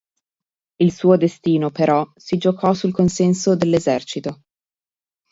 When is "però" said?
1.69-2.11